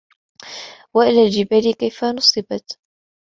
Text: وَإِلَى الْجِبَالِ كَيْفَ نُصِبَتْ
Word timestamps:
وَإِلَى 0.93 1.23
الْجِبَالِ 1.23 1.73
كَيْفَ 1.73 2.03
نُصِبَتْ 2.05 2.79